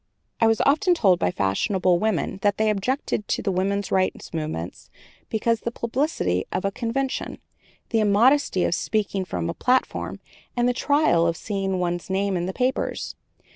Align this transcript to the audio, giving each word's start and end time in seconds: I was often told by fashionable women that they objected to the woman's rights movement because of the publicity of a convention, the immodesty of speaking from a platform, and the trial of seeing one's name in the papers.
I 0.39 0.47
was 0.47 0.61
often 0.61 0.95
told 0.95 1.19
by 1.19 1.29
fashionable 1.29 1.99
women 1.99 2.39
that 2.41 2.57
they 2.57 2.71
objected 2.71 3.27
to 3.27 3.43
the 3.43 3.51
woman's 3.51 3.91
rights 3.91 4.33
movement 4.33 4.89
because 5.29 5.59
of 5.59 5.65
the 5.65 5.71
publicity 5.79 6.45
of 6.51 6.65
a 6.65 6.71
convention, 6.71 7.37
the 7.89 7.99
immodesty 7.99 8.63
of 8.63 8.73
speaking 8.73 9.25
from 9.25 9.47
a 9.47 9.53
platform, 9.53 10.19
and 10.57 10.67
the 10.67 10.73
trial 10.73 11.27
of 11.27 11.37
seeing 11.37 11.77
one's 11.77 12.09
name 12.09 12.35
in 12.35 12.47
the 12.47 12.51
papers. 12.53 13.13